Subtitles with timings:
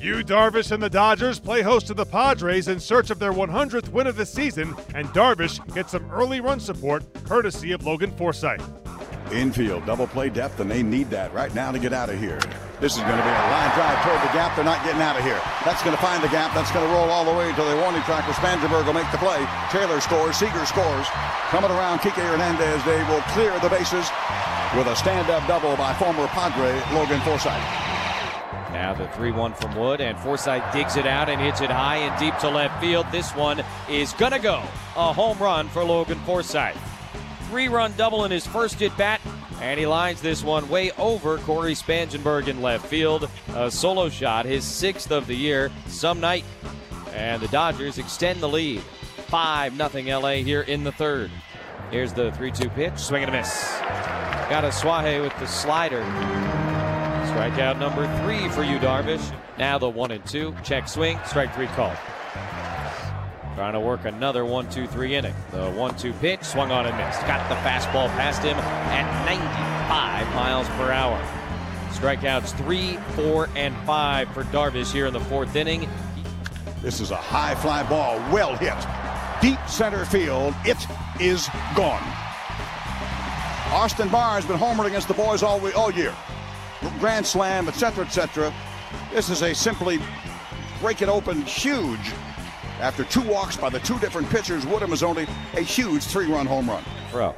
[0.00, 3.88] Yu Darvish and the Dodgers play host to the Padres in search of their 100th
[3.88, 8.62] win of the season, and Darvish gets some early run support courtesy of Logan Forsythe.
[9.32, 12.38] Infield, double play depth, and they need that right now to get out of here.
[12.80, 14.54] This is going to be a line drive toward the gap.
[14.54, 15.40] They're not getting out of here.
[15.64, 16.54] That's going to find the gap.
[16.54, 19.10] That's going to roll all the way to the warning track where Spangenberg will make
[19.10, 19.44] the play.
[19.74, 20.36] Taylor scores.
[20.36, 21.06] Seager scores.
[21.50, 22.84] Coming around, Kike Hernandez.
[22.84, 24.06] They will clear the bases
[24.78, 27.87] with a stand-up double by former Padre Logan Forsythe.
[28.78, 31.96] Now the 3 1 from Wood, and Forsythe digs it out and hits it high
[31.96, 33.06] and deep to left field.
[33.10, 34.62] This one is going to go.
[34.94, 36.76] A home run for Logan Forsythe.
[37.48, 39.20] Three run double in his first at bat,
[39.60, 43.28] and he lines this one way over Cory Spangenberg in left field.
[43.56, 46.44] A solo shot, his sixth of the year, some night.
[47.14, 48.80] And the Dodgers extend the lead.
[49.26, 51.32] 5 0 LA here in the third.
[51.90, 53.76] Here's the 3 2 pitch, swing and a miss.
[54.48, 56.77] Got Asuaje with the slider.
[57.38, 59.32] Strikeout number three for Yu, Darvish.
[59.58, 60.56] Now the one and two.
[60.64, 61.20] Check swing.
[61.24, 61.96] Strike three called.
[63.54, 65.34] Trying to work another one, two, three inning.
[65.52, 67.20] The one, two pitch swung on and missed.
[67.28, 71.16] Got the fastball past him at 95 miles per hour.
[71.92, 75.88] Strikeouts three, four, and five for Darvish here in the fourth inning.
[76.82, 78.74] This is a high fly ball, well hit.
[79.40, 80.56] Deep center field.
[80.64, 80.76] It
[81.20, 82.02] is gone.
[83.70, 86.12] Austin Barr has been homered against the boys all, all year.
[86.98, 88.52] Grand slam, etc., etc.
[89.12, 90.00] This is a simply
[90.80, 92.12] break it open huge.
[92.80, 96.70] After two walks by the two different pitchers, Woodham is only a huge three-run home
[96.70, 96.84] run.
[97.10, 97.34] Pro.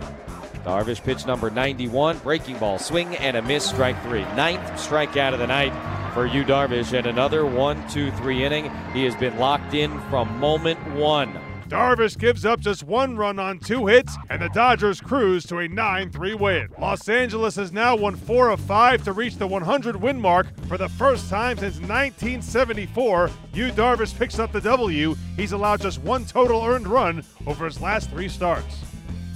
[0.64, 4.22] Darvish pitch number 91, breaking ball, swing and a miss, strike three.
[4.34, 5.72] Ninth strikeout of the night
[6.12, 8.70] for Yu, Darvish, and another one, two, three inning.
[8.92, 11.38] He has been locked in from moment one.
[11.70, 15.68] Darvish gives up just one run on two hits, and the Dodgers cruise to a
[15.68, 16.68] 9 3 win.
[16.80, 20.76] Los Angeles has now won four of five to reach the 100 win mark for
[20.76, 23.30] the first time since 1974.
[23.54, 25.14] Yu Darvish picks up the W.
[25.36, 28.80] He's allowed just one total earned run over his last three starts.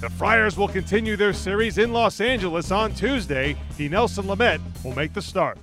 [0.01, 3.55] The Friars will continue their series in Los Angeles on Tuesday.
[3.77, 5.57] Dinelson Lamet will make the start.